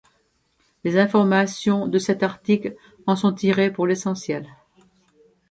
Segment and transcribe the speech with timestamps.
[0.83, 4.47] Les informations de cet article en sont tirées pour l'essentiel.